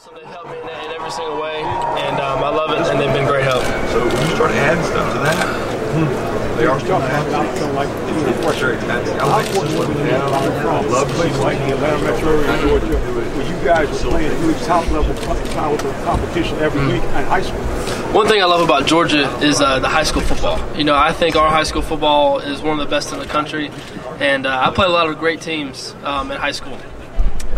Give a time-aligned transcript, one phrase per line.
[0.00, 2.98] So they help me in, in every single way, and um, I love it, and
[2.98, 3.62] they've been great help.
[3.92, 7.28] So when you start adding stuff to that, they are still happy.
[8.40, 9.92] For sure, that's, I like this one.
[9.92, 14.58] I love place like the Atlanta Metro area, Georgia, where you guys are playing really
[14.64, 15.14] top level
[16.02, 17.60] competition every week in high school.
[18.14, 20.58] One thing I love about Georgia is uh, the high school football.
[20.78, 23.26] You know, I think our high school football is one of the best in the
[23.26, 23.70] country,
[24.18, 26.78] and uh, I play a lot of great teams um, in high school,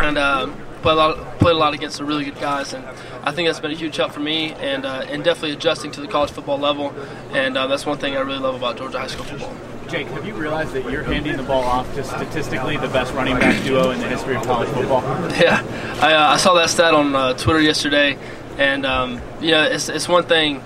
[0.00, 2.84] and um, play a lot, played a lot against some really good guys, and
[3.22, 6.00] I think that's been a huge help for me, and uh, and definitely adjusting to
[6.00, 6.92] the college football level,
[7.32, 9.54] and uh, that's one thing I really love about Georgia high school football.
[9.88, 13.38] Jake, have you realized that you're handing the ball off to statistically the best running
[13.38, 15.02] back duo in the history of college football?
[15.40, 15.62] Yeah,
[16.00, 18.18] I, uh, I saw that stat on uh, Twitter yesterday,
[18.58, 20.62] and um, you know, it's, it's one thing,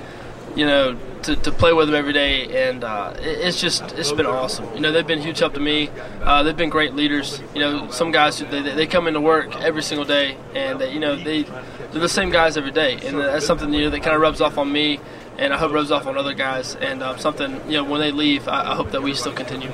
[0.55, 4.13] you know, to, to play with them every day, and uh, it, it's just it's
[4.13, 4.73] been awesome.
[4.75, 5.91] You know, they've been huge help to me.
[6.23, 7.43] Uh, they've been great leaders.
[7.55, 11.01] You know, some guys they, they come into work every single day, and they, you
[11.01, 14.15] know they they're the same guys every day, and that's something you know that kind
[14.15, 15.01] of rubs off on me,
[15.37, 18.13] and I hope rubs off on other guys, and um, something you know when they
[18.13, 19.71] leave, I, I hope that we still continue.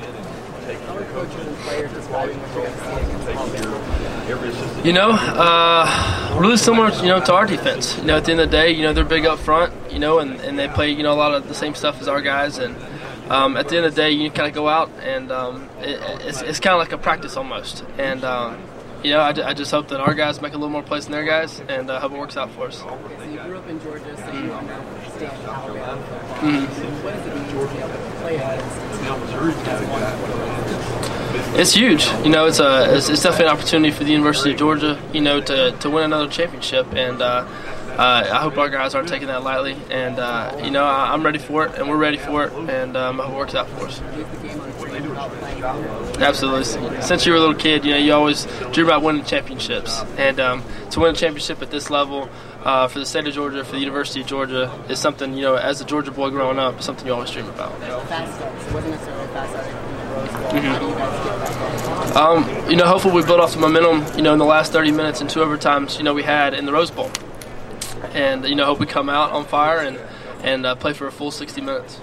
[4.84, 7.98] You know, uh, really similar, you know, to our defense.
[7.98, 9.98] You know, at the end of the day, you know, they're big up front, you
[9.98, 12.20] know, and, and they play, you know, a lot of the same stuff as our
[12.20, 12.58] guys.
[12.58, 12.76] And
[13.30, 16.00] um, at the end of the day, you kind of go out and um, it,
[16.22, 17.84] it's, it's kind of like a practice almost.
[17.98, 18.62] And, um,
[19.02, 21.12] you know, I, I, just hope that our guys make a little more plays than
[21.12, 22.78] their guys and uh, hope it works out for us.
[22.78, 25.32] So you grew up in Georgia, so you understand.
[26.42, 27.71] Mm-hmm.
[31.54, 32.06] It's huge.
[32.24, 35.00] You know, it's a it's, it's, definitely an opportunity for the University of Georgia.
[35.12, 37.46] You know, to, to win another championship, and uh,
[37.98, 39.76] uh, I hope our guys aren't taking that lightly.
[39.90, 42.96] And uh, you know, I, am ready for it, and we're ready for it, and
[42.96, 44.00] um, it works out for us.
[46.18, 47.02] Absolutely.
[47.02, 50.40] Since you were a little kid, you know, you always dream about winning championships, and
[50.40, 52.30] um, to win a championship at this level.
[52.64, 55.56] Uh, for the state of Georgia, for the University of Georgia, is something you know.
[55.56, 57.72] As a Georgia boy growing up, something you always dream about.
[60.52, 62.16] Mm-hmm.
[62.16, 64.92] Um, you know, hopefully we build off the momentum, you know, in the last 30
[64.92, 67.10] minutes and two overtimes, you know, we had in the Rose Bowl.
[68.12, 69.98] And, you know, hope we come out on fire and,
[70.42, 72.00] and uh, play for a full 60 minutes.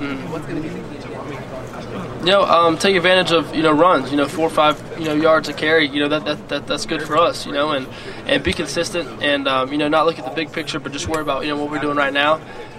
[0.00, 0.32] Mm-hmm.
[0.32, 0.48] What's?
[2.24, 4.10] You know, um, take advantage of you know runs.
[4.10, 5.86] You know, four or five you know yards a carry.
[5.86, 7.44] You know that, that, that that's good for us.
[7.44, 7.86] You know, and
[8.26, 11.06] and be consistent and um, you know not look at the big picture, but just
[11.06, 12.36] worry about you know what we're doing right now,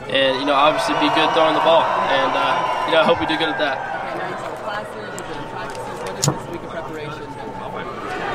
[0.08, 1.84] and you know obviously be good throwing the ball.
[1.84, 3.96] And uh, you know I hope we do good at that.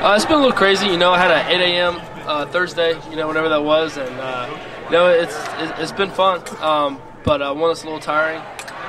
[0.05, 0.87] Uh, it's been a little crazy.
[0.87, 2.01] You know, I had an 8 a.m.
[2.25, 2.99] Uh, Thursday.
[3.11, 4.49] You know, whenever that was, and uh,
[4.85, 5.37] you know it's
[5.81, 6.41] it's been fun.
[6.63, 8.41] Um, but uh, one, it's a little tiring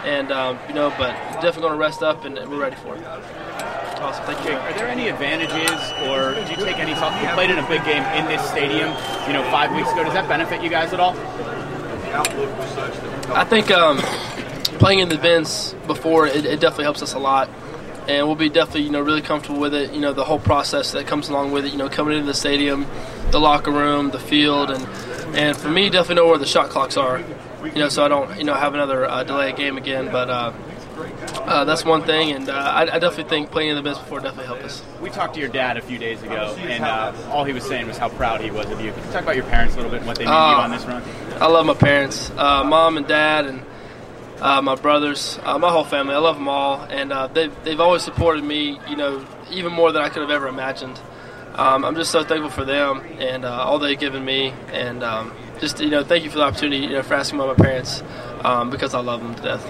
[0.05, 3.05] and um, you know, but definitely going to rest up, and we're ready for it.
[3.05, 4.53] Awesome, thank you.
[4.53, 5.79] Are there any advantages,
[6.09, 6.91] or do you take any?
[6.91, 8.89] You played in a big game in this stadium,
[9.27, 10.03] you know, five weeks ago.
[10.03, 11.15] Does that benefit you guys at all?
[13.33, 13.97] I think um,
[14.79, 17.49] playing in the Benz before it, it definitely helps us a lot
[18.07, 19.93] and we'll be definitely you know really comfortable with it.
[19.93, 21.71] You know the whole process that comes along with it.
[21.71, 22.85] You know coming into the stadium,
[23.31, 24.87] the locker room, the field, and
[25.35, 27.23] and for me definitely know where the shot clocks are.
[27.63, 30.11] You know so I don't you know have another uh, delay game again.
[30.11, 30.53] But uh,
[31.33, 34.19] uh, that's one thing, and uh, I, I, definitely think playing in the Benz before
[34.19, 34.83] definitely helped us.
[35.01, 37.87] We talked to your dad a few days ago, and uh, all he was saying
[37.87, 38.91] was how proud he was of you.
[38.91, 40.55] Can you talk about your parents a little bit and what they mean to you
[40.55, 41.03] on this run?
[41.41, 43.65] I love my parents, uh, mom and dad, and
[44.39, 46.13] uh, my brothers, uh, my whole family.
[46.13, 49.91] I love them all, and uh, they've, they've always supported me, you know, even more
[49.91, 50.99] than I could have ever imagined.
[51.55, 55.33] Um, I'm just so thankful for them and uh, all they've given me, and um,
[55.61, 58.03] just you know, thank you for the opportunity, you know, for asking about my parents
[58.43, 59.63] um, because I love them to death.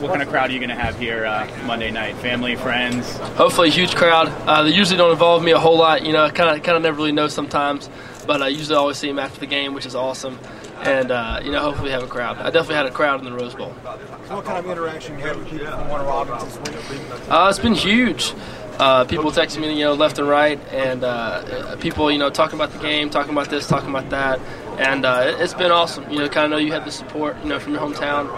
[0.00, 2.16] What kind of crowd are you going to have here uh, Monday night?
[2.16, 3.18] Family, friends?
[3.36, 4.28] Hopefully, a huge crowd.
[4.46, 6.04] Uh, they usually don't involve me a whole lot.
[6.04, 7.90] You know, I kind of kind of never really know sometimes,
[8.26, 10.38] but I usually always see them after the game, which is awesome
[10.84, 12.38] and uh, you know, hopefully we have a crowd.
[12.38, 13.70] I definitely had a crowd in the Rose Bowl.
[13.70, 17.00] What kind of interaction you had with people from Warner Robins this week?
[17.30, 18.34] Uh, it's been huge.
[18.78, 22.56] Uh, people texting me, you know, left and right, and uh, people, you know, talking
[22.56, 24.40] about the game, talking about this, talking about that,
[24.78, 26.10] and uh, it's been awesome.
[26.10, 28.32] You know, kind of know you had the support, you know, from your hometown,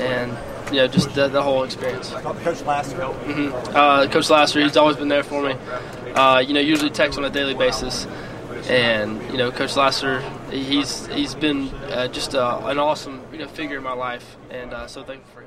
[0.00, 0.36] and
[0.74, 2.10] you know, just the, the whole experience.
[2.10, 3.02] Coach Lassiter.
[3.02, 3.76] Mm-hmm.
[3.76, 5.54] Uh, Coach Lassiter, he's always been there for me.
[6.14, 8.06] Uh, you know, usually text on a daily basis
[8.68, 13.46] and you know coach Lassiter he's he's been uh, just uh, an awesome you know
[13.46, 15.45] figure in my life and uh, so thankful for him